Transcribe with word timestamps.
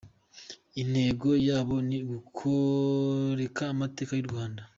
Intego 0.81 1.29
yabo 1.47 1.75
ni 1.89 1.99
ukugoreka 2.17 3.61
amateka 3.73 4.11
y’u 4.15 4.27
Rwanda. 4.31 4.61